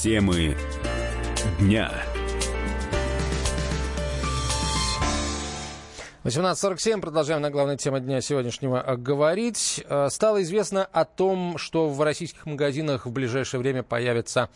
Темы 0.00 0.56
дня. 1.58 1.92
18.47. 6.24 7.02
Продолжаем 7.02 7.42
на 7.42 7.50
главной 7.50 7.76
теме 7.76 8.00
дня 8.00 8.22
сегодняшнего 8.22 8.82
говорить. 8.96 9.84
Э, 9.86 10.08
стало 10.08 10.42
известно 10.42 10.86
о 10.86 11.04
том, 11.04 11.58
что 11.58 11.90
в 11.90 12.00
российских 12.00 12.46
магазинах 12.46 13.04
в 13.04 13.10
ближайшее 13.10 13.60
время 13.60 13.82
появится 13.82 14.48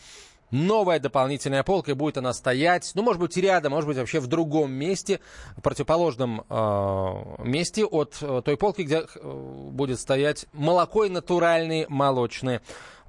новая 0.51 0.99
дополнительная 0.99 1.63
полка, 1.63 1.91
и 1.91 1.95
будет 1.95 2.17
она 2.17 2.33
стоять, 2.33 2.93
ну, 2.95 3.03
может 3.03 3.21
быть, 3.21 3.37
рядом, 3.37 3.73
может 3.73 3.89
быть, 3.89 3.99
вообще 3.99 4.21
в 4.21 4.27
другом 4.29 4.73
месте, 4.73 5.21
противоположном 5.63 6.45
э, 6.49 7.45
месте 7.45 7.85
от 7.85 8.17
э, 8.23 8.41
той 8.43 8.57
полки, 8.57 8.83
где 8.83 9.01
э, 9.01 9.69
будет 9.71 10.01
стоять 10.01 10.47
молоко 10.53 11.05
и 11.05 11.11
натуральные 11.11 11.87
молочные 11.89 12.63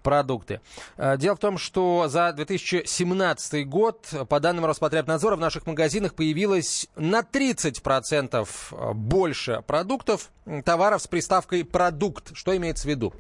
продукты. 0.05 0.62
Э, 0.98 1.18
дело 1.18 1.36
в 1.36 1.40
том, 1.40 1.58
что 1.58 2.05
за 2.08 2.32
2017 2.32 3.68
год, 3.68 4.08
по 4.30 4.40
данным 4.40 4.66
Роспотребнадзора, 4.66 5.36
в 5.36 5.40
наших 5.40 5.66
магазинах 5.66 6.14
появилось 6.14 6.88
на 6.95 7.22
30% 7.22 8.94
больше 8.94 9.64
продуктов, 9.66 10.30
товаров 10.64 11.02
с 11.02 11.08
приставкой 11.08 11.66
«продукт». 11.66 12.38
Что 12.38 12.55
имеется 12.55 12.84
в 12.84 12.90
виду? 12.91 13.14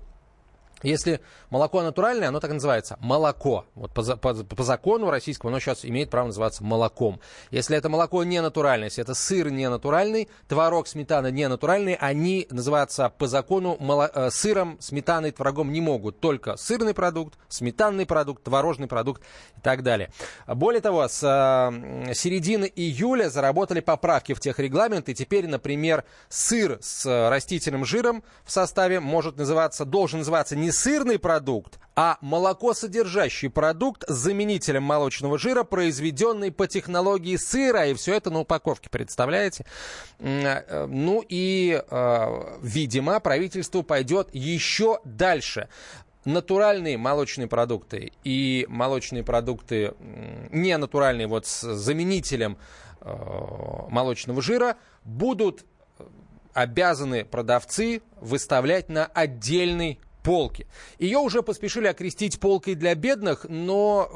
Если 0.83 1.21
молоко 1.49 1.81
натуральное, 1.81 2.27
оно 2.27 2.39
так 2.39 2.51
и 2.51 2.53
называется 2.53 2.97
молоко. 2.99 3.65
Вот 3.75 3.93
по, 3.93 4.03
по, 4.17 4.33
по 4.33 4.63
закону 4.63 5.09
российскому 5.09 5.49
оно 5.49 5.59
сейчас 5.59 5.85
имеет 5.85 6.09
право 6.09 6.27
называться 6.27 6.63
молоком. 6.63 7.19
Если 7.49 7.77
это 7.77 7.89
молоко 7.89 8.23
не 8.23 8.41
натуральное, 8.41 8.87
если 8.87 9.01
это 9.01 9.13
сыр 9.13 9.49
не 9.49 9.69
натуральный, 9.69 10.29
творог, 10.47 10.87
сметана 10.87 11.31
не 11.31 11.47
натуральные, 11.47 11.95
они 11.95 12.47
называются 12.49 13.09
по 13.09 13.27
закону 13.27 13.77
моло, 13.79 14.11
э, 14.13 14.29
сыром, 14.29 14.77
сметаной, 14.79 15.31
творогом 15.31 15.71
не 15.71 15.81
могут. 15.81 16.19
Только 16.19 16.57
сырный 16.57 16.93
продукт, 16.93 17.35
сметанный 17.47 18.05
продукт, 18.05 18.43
творожный 18.43 18.87
продукт 18.87 19.21
и 19.57 19.61
так 19.61 19.81
далее. 19.81 20.11
Более 20.45 20.81
того, 20.81 21.07
с 21.07 21.23
э, 21.23 22.13
середины 22.13 22.71
июля 22.75 23.29
заработали 23.29 23.79
поправки 23.79 24.33
в 24.33 24.39
техрегламент, 24.39 25.09
и 25.09 25.15
теперь, 25.15 25.47
например, 25.47 26.03
сыр 26.29 26.77
с 26.81 27.29
растительным 27.29 27.85
жиром 27.85 28.23
в 28.43 28.51
составе 28.51 28.99
может 28.99 29.37
называться, 29.37 29.85
должен 29.85 30.19
называться 30.19 30.55
не 30.55 30.64
сырный 30.71 31.19
продукт, 31.19 31.79
а 31.95 32.17
молокосодержащий 32.21 33.49
продукт 33.49 34.03
с 34.07 34.13
заменителем 34.13 34.83
молочного 34.83 35.37
жира, 35.37 35.63
произведенный 35.63 36.51
по 36.51 36.67
технологии 36.67 37.37
сыра. 37.37 37.87
И 37.87 37.93
все 37.93 38.15
это 38.15 38.29
на 38.29 38.41
упаковке, 38.41 38.89
представляете? 38.89 39.65
Э, 40.19 40.85
ну 40.87 41.23
и, 41.27 41.81
э, 41.89 42.57
видимо, 42.61 43.19
правительство 43.19 43.81
пойдет 43.81 44.29
еще 44.33 44.99
дальше 45.05 45.69
натуральные 46.25 46.97
молочные 46.97 47.47
продукты 47.47 48.11
и 48.23 48.65
молочные 48.67 49.23
продукты 49.23 49.93
не 50.51 50.75
натуральные, 50.75 51.27
вот 51.27 51.45
с 51.45 51.61
заменителем 51.61 52.57
э, 53.01 53.15
молочного 53.89 54.41
жира, 54.41 54.77
будут 55.03 55.65
обязаны 56.53 57.25
продавцы 57.25 58.01
выставлять 58.19 58.89
на 58.89 59.05
отдельный 59.05 59.99
полки. 60.25 60.67
Ее 60.99 61.19
уже 61.19 61.43
поспешили 61.43 61.87
окрестить 61.87 62.39
полкой 62.39 62.75
для 62.75 62.95
бедных, 62.95 63.45
но, 63.47 64.09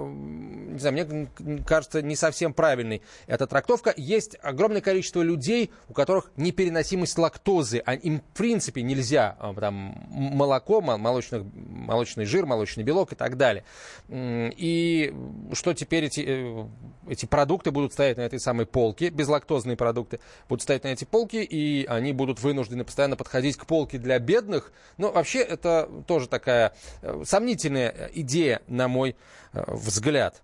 не 0.79 1.03
знаю, 1.03 1.29
мне 1.39 1.63
кажется, 1.65 2.01
не 2.01 2.15
совсем 2.15 2.53
правильной 2.53 3.01
эта 3.27 3.47
трактовка. 3.47 3.93
Есть 3.97 4.37
огромное 4.41 4.81
количество 4.81 5.21
людей, 5.21 5.71
у 5.87 5.93
которых 5.93 6.31
непереносимость 6.37 7.17
лактозы, 7.17 7.81
а 7.85 7.93
им 7.93 8.19
в 8.19 8.37
принципе 8.37 8.81
нельзя 8.81 9.35
а, 9.39 9.53
там, 9.53 10.07
молоко, 10.09 10.81
молочных, 10.81 11.43
молочный 11.53 12.25
жир, 12.25 12.45
молочный 12.45 12.83
белок 12.83 13.13
и 13.13 13.15
так 13.15 13.37
далее. 13.37 13.63
И 14.09 15.13
что 15.53 15.73
теперь 15.73 16.05
эти, 16.05 16.23
э, 16.25 16.65
эти 17.07 17.25
продукты 17.25 17.71
будут 17.71 17.93
стоять 17.93 18.17
на 18.17 18.21
этой 18.21 18.39
самой 18.39 18.65
полке, 18.65 19.09
безлактозные 19.09 19.77
продукты 19.77 20.19
будут 20.47 20.63
стоять 20.63 20.83
на 20.83 20.89
эти 20.89 21.05
полки, 21.05 21.37
и 21.37 21.85
они 21.85 22.13
будут 22.13 22.39
вынуждены 22.41 22.83
постоянно 22.83 23.15
подходить 23.15 23.57
к 23.57 23.65
полке 23.65 23.97
для 23.97 24.19
бедных. 24.19 24.71
Но 24.97 25.11
вообще 25.11 25.39
это 25.39 25.89
тоже 26.07 26.27
такая 26.27 26.73
э, 27.01 27.23
сомнительная 27.25 28.09
идея, 28.13 28.61
на 28.67 28.87
мой 28.87 29.15
э, 29.53 29.63
взгляд. 29.67 30.41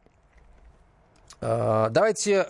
Э, 1.42 1.88
давайте 1.92 2.48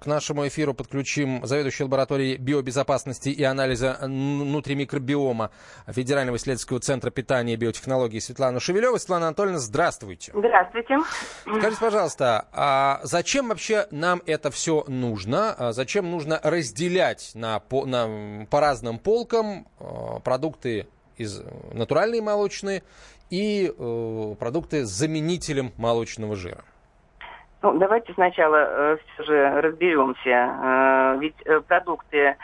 к 0.00 0.06
нашему 0.06 0.46
эфиру 0.46 0.74
подключим 0.74 1.44
заведующую 1.44 1.86
лабораторией 1.86 2.36
биобезопасности 2.36 3.28
и 3.28 3.42
анализа 3.42 3.98
внутримикробиома 4.00 5.50
Федерального 5.86 6.36
исследовательского 6.36 6.80
центра 6.80 7.10
питания 7.10 7.54
и 7.54 7.56
биотехнологий 7.56 8.20
Светлану 8.20 8.60
Шевелеву. 8.60 8.98
Светлана 8.98 9.28
Анатольевна, 9.28 9.58
здравствуйте. 9.58 10.32
Здравствуйте. 10.34 10.98
Скажите, 11.42 11.80
пожалуйста, 11.80 12.48
а 12.52 13.00
зачем 13.02 13.48
вообще 13.48 13.86
нам 13.90 14.22
это 14.26 14.50
все 14.50 14.84
нужно? 14.88 15.52
А 15.52 15.72
зачем 15.72 16.10
нужно 16.10 16.40
разделять 16.42 17.32
на, 17.34 17.60
по, 17.60 17.86
на, 17.86 18.46
по 18.50 18.60
разным 18.60 18.98
полкам 18.98 19.66
продукты 20.24 20.86
из 21.16 21.42
натуральные 21.72 22.22
молочные 22.22 22.82
и 23.30 23.72
э, 23.76 24.34
продукты 24.38 24.86
с 24.86 24.90
заменителем 24.90 25.72
молочного 25.76 26.36
жира? 26.36 26.64
Ну, 27.60 27.76
давайте 27.76 28.12
сначала 28.14 28.56
э, 28.56 28.96
все 29.14 29.24
же 29.24 29.60
разберемся. 29.60 30.30
Э, 30.30 31.16
ведь 31.18 31.34
э, 31.44 31.60
продукты 31.60 32.36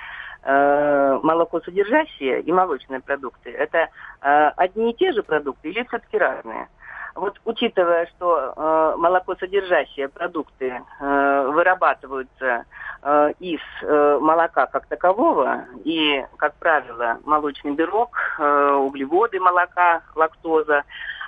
э, 0.42 1.18
молокосодержащие 1.22 2.40
и 2.40 2.52
молочные 2.52 3.00
продукты 3.00 3.50
это 3.50 3.88
э, 4.22 4.48
одни 4.56 4.90
и 4.90 4.94
те 4.94 5.12
же 5.12 5.22
продукты 5.22 5.70
или 5.70 5.84
все-таки 5.84 6.18
разные? 6.18 6.68
Вот 7.14 7.40
учитывая, 7.44 8.06
что 8.06 8.54
э, 8.56 8.94
молокосодержащие 8.98 10.08
продукты 10.08 10.82
э, 11.00 11.50
вырабатываются 11.52 12.64
э, 13.02 13.32
из 13.38 13.60
э, 13.82 14.18
молока 14.20 14.66
как 14.66 14.86
такового, 14.86 15.64
и, 15.84 16.26
как 16.38 16.54
правило, 16.54 17.18
молочный 17.24 17.70
белок, 17.70 18.18
э, 18.40 18.72
углеводы 18.72 19.38
молока, 19.38 20.02
лактоза, 20.16 20.82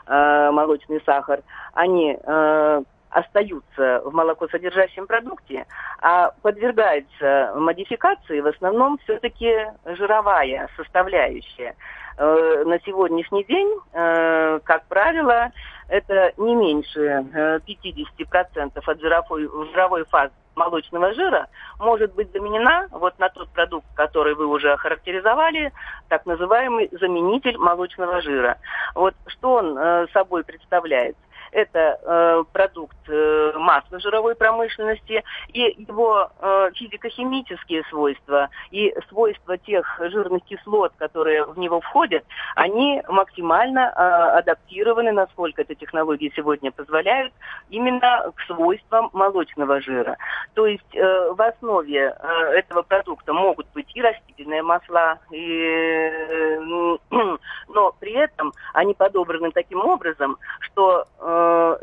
э, 0.08 0.50
молочный 0.50 1.00
сахар, 1.06 1.42
они 1.74 2.18
э, 2.20 2.82
остаются 3.16 4.02
в 4.04 4.12
молокосодержащем 4.12 5.06
продукте, 5.06 5.66
а 6.02 6.32
подвергается 6.42 7.52
модификации 7.56 8.40
в 8.40 8.46
основном 8.46 8.98
все-таки 8.98 9.50
жировая 9.86 10.68
составляющая. 10.76 11.74
Э, 12.18 12.64
на 12.66 12.78
сегодняшний 12.80 13.44
день, 13.44 13.68
э, 13.92 14.60
как 14.64 14.84
правило, 14.86 15.50
это 15.88 16.32
не 16.36 16.54
меньше 16.54 17.24
50% 17.66 18.72
э, 18.74 18.80
от 18.84 19.00
жировой, 19.00 19.48
жировой 19.72 20.04
фазы 20.04 20.32
молочного 20.54 21.12
жира 21.12 21.48
может 21.78 22.14
быть 22.14 22.32
заменена 22.32 22.88
вот 22.90 23.18
на 23.18 23.28
тот 23.28 23.48
продукт, 23.50 23.86
который 23.94 24.34
вы 24.34 24.46
уже 24.46 24.72
охарактеризовали, 24.72 25.72
так 26.08 26.24
называемый 26.26 26.88
заменитель 26.92 27.58
молочного 27.58 28.20
жира. 28.22 28.56
Вот 28.94 29.14
что 29.26 29.54
он 29.54 30.08
собой 30.12 30.44
представляет? 30.44 31.16
Это 31.56 31.98
э, 32.02 32.44
продукт 32.52 32.96
э, 33.08 33.52
масла 33.56 33.98
жировой 33.98 34.34
промышленности, 34.34 35.24
и 35.48 35.60
его 35.88 36.30
э, 36.38 36.70
физико-химические 36.74 37.82
свойства 37.88 38.50
и 38.70 38.94
свойства 39.08 39.56
тех 39.56 39.86
жирных 39.98 40.44
кислот, 40.44 40.92
которые 40.98 41.46
в 41.46 41.58
него 41.58 41.80
входят, 41.80 42.24
они 42.56 43.02
максимально 43.08 43.80
э, 43.80 44.38
адаптированы, 44.38 45.12
насколько 45.12 45.62
эта 45.62 45.74
технология 45.74 46.30
сегодня 46.36 46.70
позволяет, 46.70 47.32
именно 47.70 48.30
к 48.34 48.40
свойствам 48.42 49.08
молочного 49.14 49.80
жира. 49.80 50.18
То 50.52 50.66
есть 50.66 50.94
э, 50.94 51.32
в 51.32 51.40
основе 51.40 52.14
э, 52.18 52.28
этого 52.52 52.82
продукта 52.82 53.32
могут 53.32 53.66
быть 53.72 53.90
и 53.94 54.02
растительные 54.02 54.62
масла, 54.62 55.18
и, 55.30 55.38
э, 55.40 56.60
но 57.68 57.92
при 57.98 58.12
этом 58.12 58.52
они 58.74 58.92
подобраны 58.92 59.52
таким 59.52 59.80
образом, 59.80 60.36
что 60.60 61.06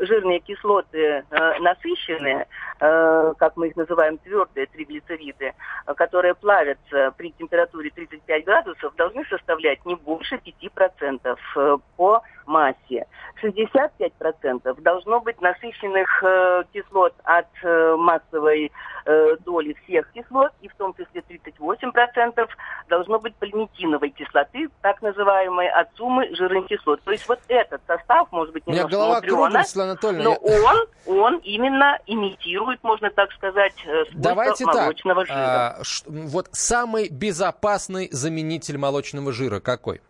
жирные 0.06 0.40
кислоты 0.40 0.98
э, 0.98 1.58
насыщенные, 1.60 2.46
э, 2.80 3.34
как 3.38 3.56
мы 3.56 3.68
их 3.68 3.76
называем, 3.76 4.18
твердые 4.18 4.66
триглицериды, 4.66 5.52
которые 5.96 6.34
плавятся 6.34 7.12
при 7.16 7.32
температуре 7.32 7.90
35 7.90 8.44
градусов, 8.44 8.94
должны 8.96 9.24
составлять 9.26 9.84
не 9.84 9.94
больше 9.94 10.36
5% 10.36 11.80
по 11.96 12.22
массе. 12.46 13.06
65% 13.44 14.80
должно 14.80 15.20
быть 15.20 15.40
насыщенных 15.40 16.22
э, 16.22 16.64
кислот 16.72 17.14
от 17.24 17.46
э, 17.62 17.96
массовой 17.96 18.72
э, 19.06 19.36
доли 19.44 19.76
всех 19.84 20.10
кислот, 20.12 20.52
и 20.60 20.68
в 20.68 20.74
том 20.76 20.94
числе 20.94 21.22
38% 21.28 22.48
должно 22.88 23.18
быть 23.18 23.34
пальмитиновой 23.36 24.10
кислоты, 24.10 24.68
так 24.82 25.02
называемой 25.02 25.68
от 25.68 25.88
суммы 25.96 26.34
жирных 26.34 26.66
кислот. 26.66 27.02
То 27.02 27.12
есть 27.12 27.28
вот 27.28 27.40
этот 27.48 27.82
состав 27.86 28.30
может 28.32 28.52
быть 28.52 28.66
немножко 28.66 28.86
У 28.86 28.88
меня 28.88 28.98
голова 28.98 29.20
мудрёно, 29.20 30.22
но 30.22 30.34
он, 30.34 30.86
он 31.06 31.36
именно 31.38 31.98
имитирует, 32.06 32.82
можно 32.82 33.10
так 33.10 33.32
сказать, 33.32 33.74
э, 33.86 34.04
Давайте 34.12 34.64
молочного 34.64 35.24
так, 35.24 35.28
жира. 35.28 35.76
А, 35.78 35.82
вот 36.06 36.48
самый 36.52 37.08
безопасный 37.08 38.08
заменитель 38.10 38.78
молочного 38.78 39.32
жира 39.32 39.60
какой? 39.60 40.00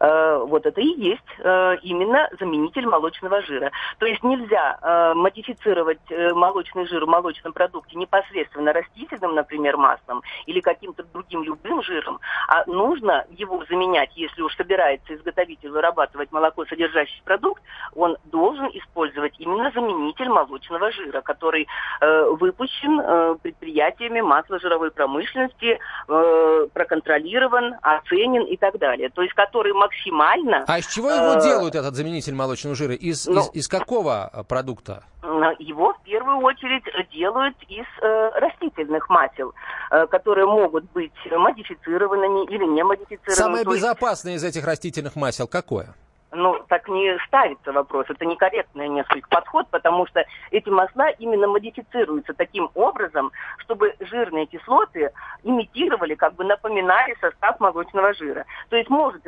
Э, 0.00 0.42
вот 0.46 0.64
это 0.64 0.80
и 0.80 0.86
есть 0.98 1.20
э, 1.38 1.76
именно 1.82 2.28
заменитель 2.38 2.86
молочного 2.86 3.42
жира. 3.42 3.70
То 3.98 4.06
есть 4.06 4.22
нельзя 4.22 4.78
э, 4.80 5.14
модифицировать 5.14 6.00
молочный 6.32 6.86
жир 6.86 7.04
в 7.04 7.08
молочном 7.08 7.52
продукте 7.52 7.96
непосредственно 7.96 8.72
растительным, 8.72 9.34
например, 9.34 9.76
маслом 9.76 10.22
или 10.46 10.60
каким-то 10.60 11.02
другим 11.12 11.42
любым 11.42 11.82
жиром, 11.82 12.18
а 12.48 12.64
нужно 12.66 13.26
его 13.30 13.62
заменять, 13.68 14.10
если 14.16 14.42
уж 14.42 14.56
собирается 14.56 15.14
изготовитель 15.14 15.70
вырабатывать 15.70 16.32
молоко 16.32 16.64
содержащий 16.64 17.22
продукт, 17.24 17.62
он 17.94 18.16
должен 18.24 18.66
использовать 18.68 19.34
именно 19.38 19.70
заменитель 19.72 20.28
молочного 20.28 20.90
жира, 20.92 21.20
который 21.20 21.68
выпущен 22.00 23.38
предприятиями 23.38 24.20
масло-жировой 24.20 24.90
промышленности, 24.90 25.78
проконтролирован, 26.06 27.76
оценен 27.82 28.44
и 28.44 28.56
так 28.56 28.78
далее. 28.78 29.10
То 29.10 29.22
есть 29.22 29.34
который 29.34 29.72
максимально... 29.90 30.64
А 30.66 30.78
из 30.78 30.86
чего 30.86 31.10
его 31.10 31.34
э, 31.34 31.40
делают, 31.40 31.74
этот 31.74 31.94
заменитель 31.94 32.34
молочного 32.34 32.76
жира? 32.76 32.94
Из, 32.94 33.26
ну, 33.26 33.40
из, 33.40 33.50
из 33.52 33.68
какого 33.68 34.30
э, 34.32 34.44
продукта? 34.44 35.04
Его 35.58 35.92
в 35.92 36.02
первую 36.02 36.38
очередь 36.38 36.84
делают 37.12 37.56
из 37.68 37.86
э, 38.02 38.30
растительных 38.36 39.08
масел, 39.08 39.52
э, 39.90 40.06
которые 40.06 40.46
могут 40.46 40.84
быть 40.92 41.12
модифицированными 41.30 42.46
или 42.46 42.64
не 42.64 42.84
модифицированными. 42.84 43.34
Самое 43.34 43.64
безопасное 43.64 44.34
из 44.34 44.44
этих 44.44 44.64
растительных 44.64 45.16
масел 45.16 45.46
какое? 45.46 45.94
ну, 46.32 46.60
так 46.68 46.88
не 46.88 47.18
ставится 47.26 47.72
вопрос. 47.72 48.06
Это 48.08 48.24
некорректный 48.24 48.88
несколько 48.88 49.28
подход, 49.28 49.66
потому 49.70 50.06
что 50.06 50.24
эти 50.50 50.68
масла 50.68 51.10
именно 51.18 51.46
модифицируются 51.48 52.34
таким 52.34 52.70
образом, 52.74 53.32
чтобы 53.58 53.94
жирные 54.00 54.46
кислоты 54.46 55.10
имитировали, 55.42 56.14
как 56.14 56.34
бы 56.34 56.44
напоминали 56.44 57.16
состав 57.20 57.58
молочного 57.60 58.14
жира. 58.14 58.44
То 58.68 58.76
есть 58.76 58.90
может 58.90 59.26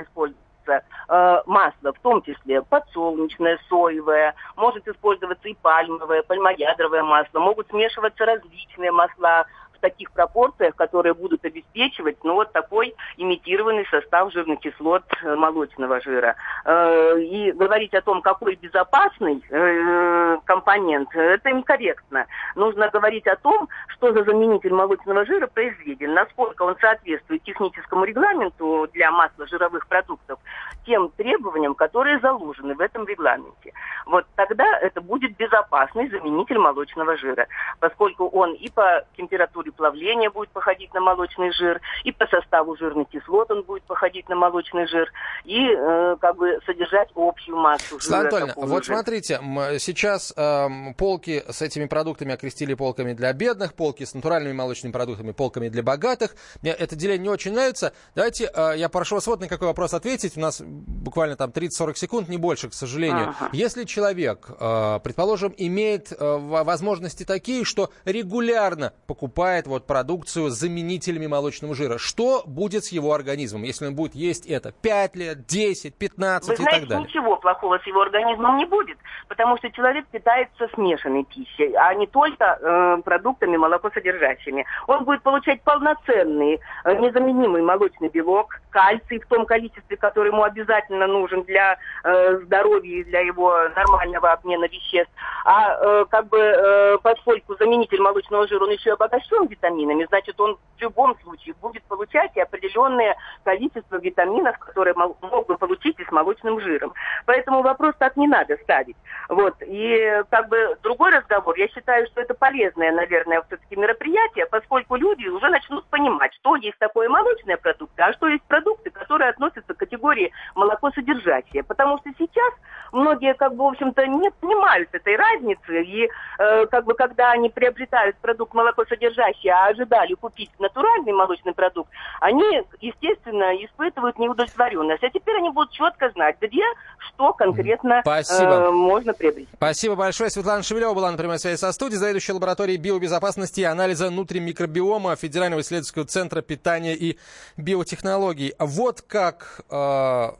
использоваться 0.62 0.84
э, 1.08 1.42
масло, 1.46 1.92
в 1.92 1.98
том 2.00 2.22
числе 2.22 2.62
подсолнечное, 2.62 3.58
соевое, 3.68 4.34
может 4.56 4.86
использоваться 4.86 5.48
и 5.48 5.54
пальмовое, 5.54 6.22
пальмоядровое 6.22 7.02
масло, 7.02 7.40
могут 7.40 7.68
смешиваться 7.68 8.24
различные 8.24 8.92
масла, 8.92 9.46
таких 9.82 10.10
пропорциях, 10.12 10.74
которые 10.76 11.12
будут 11.12 11.44
обеспечивать 11.44 12.16
ну, 12.24 12.34
вот 12.34 12.52
такой 12.52 12.94
имитированный 13.18 13.86
состав 13.90 14.32
жирных 14.32 14.60
кислот 14.60 15.02
э, 15.22 15.34
молочного 15.34 16.00
жира. 16.00 16.36
Э, 16.64 17.20
и 17.20 17.52
говорить 17.52 17.92
о 17.92 18.00
том, 18.00 18.22
какой 18.22 18.54
безопасный 18.54 19.42
э, 19.50 20.38
компонент, 20.44 21.14
это 21.14 21.50
некорректно. 21.50 22.26
Нужно 22.54 22.88
говорить 22.88 23.26
о 23.26 23.36
том, 23.36 23.68
что 23.88 24.12
за 24.12 24.24
заменитель 24.24 24.72
молочного 24.72 25.26
жира 25.26 25.46
произведен, 25.48 26.14
насколько 26.14 26.62
он 26.62 26.76
соответствует 26.80 27.42
техническому 27.42 28.04
регламенту 28.04 28.88
для 28.92 29.10
масла 29.10 29.46
жировых 29.46 29.86
продуктов, 29.88 30.38
тем 30.86 31.10
требованиям, 31.16 31.74
которые 31.74 32.20
заложены 32.20 32.74
в 32.74 32.80
этом 32.80 33.06
регламенте. 33.06 33.72
Вот 34.06 34.26
тогда 34.36 34.64
это 34.78 35.00
будет 35.00 35.36
безопасный 35.36 36.08
заменитель 36.08 36.58
молочного 36.58 37.16
жира, 37.16 37.46
поскольку 37.80 38.28
он 38.28 38.54
и 38.54 38.70
по 38.70 39.04
температуре 39.16 39.71
плавления 39.72 40.30
будет 40.30 40.50
походить 40.50 40.92
на 40.94 41.00
молочный 41.00 41.52
жир, 41.52 41.80
и 42.04 42.12
по 42.12 42.26
составу 42.26 42.76
жирных 42.76 43.08
кислот 43.08 43.50
он 43.50 43.62
будет 43.62 43.82
походить 43.84 44.28
на 44.28 44.36
молочный 44.36 44.86
жир, 44.86 45.10
и 45.44 45.58
э, 45.58 46.16
как 46.20 46.36
бы 46.36 46.58
содержать 46.66 47.10
общую 47.14 47.56
массу 47.56 47.98
жира. 48.00 48.20
Анатольевна, 48.20 48.54
вот 48.56 48.84
жира. 48.84 48.96
смотрите, 48.96 49.40
сейчас 49.78 50.32
э, 50.36 50.68
полки 50.96 51.42
с 51.48 51.62
этими 51.62 51.86
продуктами 51.86 52.34
окрестили 52.34 52.74
полками 52.74 53.12
для 53.12 53.32
бедных, 53.32 53.74
полки 53.74 54.04
с 54.04 54.14
натуральными 54.14 54.52
молочными 54.52 54.92
продуктами, 54.92 55.32
полками 55.32 55.68
для 55.68 55.82
богатых. 55.82 56.34
Мне 56.62 56.72
это 56.72 56.96
деление 56.96 57.22
не 57.22 57.28
очень 57.28 57.52
нравится. 57.52 57.92
Давайте 58.14 58.50
э, 58.52 58.74
я 58.76 58.88
прошу 58.88 59.14
вас 59.16 59.26
вот 59.26 59.40
на 59.40 59.48
какой 59.48 59.68
вопрос 59.68 59.94
ответить. 59.94 60.36
У 60.36 60.40
нас 60.40 60.60
буквально 60.62 61.36
там 61.36 61.50
30-40 61.50 61.94
секунд, 61.94 62.28
не 62.28 62.36
больше, 62.36 62.68
к 62.68 62.74
сожалению. 62.74 63.34
Ага. 63.38 63.50
Если 63.52 63.84
человек, 63.84 64.48
э, 64.48 65.00
предположим, 65.02 65.54
имеет 65.56 66.12
э, 66.12 66.16
возможности 66.18 67.24
такие, 67.24 67.64
что 67.64 67.90
регулярно 68.04 68.92
покупает 69.06 69.61
покупает 69.62 69.66
вот 69.66 69.86
продукцию 69.86 70.50
с 70.50 70.54
заменителями 70.54 71.26
молочного 71.26 71.74
жира. 71.74 71.98
Что 71.98 72.42
будет 72.46 72.84
с 72.84 72.92
его 72.92 73.12
организмом, 73.12 73.62
если 73.62 73.86
он 73.86 73.94
будет 73.94 74.14
есть 74.14 74.46
это 74.46 74.72
5 74.72 75.16
лет, 75.16 75.46
10, 75.46 75.94
15 75.94 76.48
Вы 76.48 76.54
и 76.54 76.56
знаете, 76.56 76.80
так 76.80 76.88
далее? 76.88 77.06
ничего 77.06 77.36
плохого 77.36 77.78
с 77.78 77.86
его 77.86 78.02
организмом 78.02 78.56
не 78.56 78.66
будет, 78.66 78.98
потому 79.28 79.56
что 79.58 79.70
человек 79.70 80.06
питается 80.10 80.68
смешанной 80.74 81.24
пищей, 81.24 81.74
а 81.74 81.94
не 81.94 82.06
только 82.06 82.58
э, 82.60 83.02
продуктами 83.04 83.56
молокосодержащими. 83.56 84.64
Он 84.86 85.04
будет 85.04 85.22
получать 85.22 85.62
полноценный, 85.62 86.60
э, 86.84 86.96
незаменимый 86.98 87.62
молочный 87.62 88.08
белок, 88.08 88.60
кальций 88.70 89.20
в 89.20 89.26
том 89.26 89.46
количестве, 89.46 89.96
который 89.96 90.28
ему 90.28 90.42
обязательно 90.42 91.06
нужен 91.06 91.42
для 91.42 91.78
э, 92.04 92.38
здоровья 92.44 93.00
и 93.00 93.04
для 93.04 93.20
его 93.20 93.54
нормального 93.76 94.32
обмена 94.32 94.64
веществ. 94.64 95.12
А 95.44 95.74
э, 95.74 96.04
как 96.10 96.28
бы 96.28 96.38
э, 96.38 96.98
поскольку 97.02 97.56
заменитель 97.56 98.00
молочного 98.00 98.46
жира, 98.48 98.64
он 98.64 98.70
еще 98.70 98.90
и 98.90 98.92
обогащен 98.92 99.46
витаминами, 99.52 100.06
значит, 100.08 100.40
он 100.40 100.58
в 100.76 100.80
любом 100.80 101.16
случае 101.20 101.54
будет 101.60 101.82
получать 101.84 102.32
и 102.36 102.40
определенное 102.40 103.16
количество 103.44 103.98
витаминов, 103.98 104.58
которые 104.58 104.94
мог 104.94 105.46
бы 105.46 105.56
получить 105.56 105.98
и 106.00 106.04
с 106.04 106.10
молочным 106.10 106.60
жиром. 106.60 106.92
Поэтому 107.26 107.62
вопрос 107.62 107.94
так 107.98 108.16
не 108.16 108.26
надо 108.26 108.56
ставить. 108.58 108.96
Вот. 109.28 109.54
И 109.60 110.22
как 110.30 110.48
бы 110.48 110.76
другой 110.82 111.10
разговор, 111.10 111.56
я 111.56 111.68
считаю, 111.68 112.06
что 112.06 112.20
это 112.20 112.34
полезное, 112.34 112.92
наверное, 112.92 113.42
все-таки 113.46 113.76
мероприятие, 113.76 114.46
поскольку 114.46 114.96
люди 114.96 115.28
уже 115.28 115.48
начнут 115.48 115.84
понимать, 115.86 116.34
что 116.34 116.56
есть 116.56 116.78
такое 116.78 117.08
молочные 117.08 117.56
продукты, 117.56 118.02
а 118.02 118.12
что 118.14 118.28
есть 118.28 118.44
продукты, 118.44 118.90
которые 118.90 119.30
относятся 119.30 119.74
к 119.74 119.78
категории 119.78 120.32
молокосодержащие. 120.54 121.62
Потому 121.62 121.98
что 121.98 122.10
сейчас 122.18 122.54
многие, 122.92 123.34
как 123.34 123.54
бы, 123.54 123.64
в 123.64 123.68
общем-то, 123.68 124.06
не 124.06 124.30
понимают 124.30 124.88
этой 124.92 125.16
разницы, 125.16 125.82
и 125.82 126.08
э, 126.38 126.66
как 126.66 126.84
бы, 126.84 126.94
когда 126.94 127.32
они 127.32 127.48
приобретают 127.48 128.16
продукт 128.16 128.54
молокосодержащий, 128.54 129.50
а 129.50 129.66
ожидали 129.66 130.14
купить 130.14 130.50
натуральный 130.58 131.12
молочный 131.12 131.54
продукт, 131.54 131.90
они, 132.20 132.62
естественно, 132.80 133.54
испытывают 133.64 134.18
неудовлетворенность. 134.18 135.02
А 135.02 135.10
теперь 135.10 135.36
они 135.36 135.50
будут 135.50 135.72
четко 135.72 136.10
знать, 136.10 136.36
где 136.40 136.62
что 136.98 137.32
конкретно 137.32 138.02
Э, 138.42 138.70
можно 138.70 139.12
приобрести. 139.12 139.48
Спасибо 139.54 139.96
большое. 139.96 140.30
Светлана 140.30 140.62
Шевелева 140.62 140.94
была 140.94 141.10
на 141.10 141.18
прямой 141.18 141.38
связи 141.38 141.58
со 141.58 141.72
студией, 141.72 141.98
заведующая 141.98 142.34
лабораторией 142.34 142.78
биобезопасности 142.78 143.60
и 143.60 143.64
анализа 143.64 144.08
внутримикробиома 144.08 145.16
Федерального 145.16 145.60
исследовательского 145.60 146.04
центра 146.04 146.42
питания 146.42 146.94
и 146.94 147.18
биотехнологий. 147.56 148.54
Вот 148.58 149.02
как... 149.02 149.62
Э, 149.70 150.32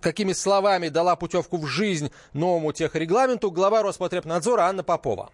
какими 0.00 0.32
словами 0.32 0.88
дала 0.88 1.16
путевку 1.16 1.56
в 1.58 1.66
жизнь 1.66 2.10
новому 2.32 2.72
техрегламенту 2.72 3.50
глава 3.50 3.82
Роспотребнадзора 3.82 4.62
Анна 4.62 4.82
Попова 4.82 5.30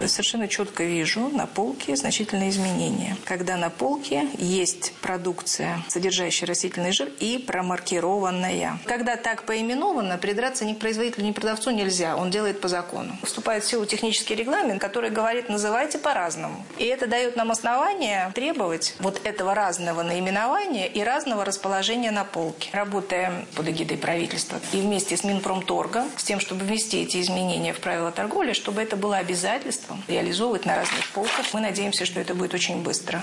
совершенно 0.00 0.48
четко 0.48 0.84
вижу 0.84 1.28
на 1.28 1.46
полке 1.46 1.96
значительные 1.96 2.50
изменения. 2.50 3.16
Когда 3.24 3.56
на 3.56 3.70
полке 3.70 4.28
есть 4.38 4.92
продукция, 5.00 5.82
содержащая 5.88 6.48
растительный 6.48 6.92
жир 6.92 7.10
и 7.20 7.38
промаркированная. 7.38 8.78
Когда 8.84 9.16
так 9.16 9.44
поименовано, 9.44 10.18
придраться 10.18 10.64
ни 10.64 10.74
к 10.74 10.78
производителю, 10.78 11.26
ни 11.26 11.32
к 11.32 11.36
продавцу 11.36 11.70
нельзя. 11.70 12.16
Он 12.16 12.30
делает 12.30 12.60
по 12.60 12.68
закону. 12.68 13.16
Вступает 13.22 13.64
в 13.64 13.68
силу 13.68 13.86
технический 13.86 14.34
регламент, 14.34 14.80
который 14.80 15.10
говорит, 15.10 15.48
называйте 15.48 15.98
по-разному. 15.98 16.64
И 16.78 16.84
это 16.84 17.06
дает 17.06 17.36
нам 17.36 17.50
основание 17.50 18.30
требовать 18.34 18.94
вот 18.98 19.20
этого 19.24 19.54
разного 19.54 20.02
наименования 20.02 20.86
и 20.86 21.02
разного 21.02 21.44
расположения 21.44 22.10
на 22.10 22.24
полке. 22.24 22.70
Работаем 22.72 23.46
под 23.54 23.68
эгидой 23.68 23.96
правительства 23.96 24.60
и 24.72 24.78
вместе 24.78 25.16
с 25.16 25.24
Минпромторгом, 25.24 26.08
с 26.16 26.24
тем, 26.24 26.40
чтобы 26.40 26.64
ввести 26.64 27.02
эти 27.02 27.20
изменения 27.20 27.72
в 27.72 27.80
правила 27.80 28.12
торговли, 28.12 28.52
чтобы 28.52 28.82
это 28.82 28.96
было 28.96 29.16
обязательство 29.16 29.85
производством, 29.86 30.02
реализовывать 30.08 30.66
на 30.66 30.76
разных 30.76 31.06
полках. 31.12 31.46
Мы 31.52 31.60
надеемся, 31.60 32.04
что 32.06 32.20
это 32.20 32.34
будет 32.34 32.54
очень 32.54 32.82
быстро. 32.82 33.20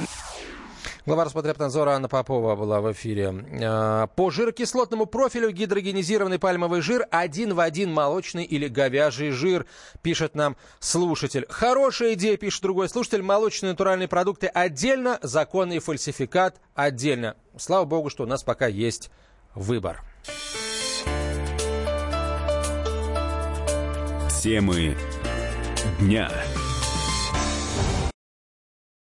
Глава 1.06 1.26
Роспотребнадзора 1.26 1.92
Анна 1.92 2.08
Попова 2.08 2.56
была 2.56 2.80
в 2.80 2.90
эфире. 2.94 3.34
А, 3.62 4.08
по 4.08 4.32
жирокислотному 4.32 5.06
профилю 5.06 5.52
гидрогенизированный 5.52 6.40
пальмовый 6.40 6.80
жир 6.80 7.06
один 7.12 7.54
в 7.54 7.60
один 7.60 7.92
молочный 7.92 8.46
или 8.46 8.70
говяжий 8.70 9.32
жир, 9.32 9.66
пишет 10.02 10.34
нам 10.34 10.56
слушатель. 10.80 11.46
Хорошая 11.50 12.14
идея, 12.14 12.38
пишет 12.38 12.62
другой 12.62 12.88
слушатель. 12.88 13.22
Молочные 13.22 13.72
натуральные 13.72 14.08
продукты 14.08 14.48
отдельно, 14.48 15.20
законный 15.22 15.80
фальсификат 15.80 16.62
отдельно. 16.74 17.36
Слава 17.58 17.84
богу, 17.84 18.10
что 18.10 18.24
у 18.24 18.28
нас 18.28 18.44
пока 18.44 18.68
есть 18.68 19.12
выбор. 19.56 20.04
Темы 24.42 24.96
дня. 26.00 26.30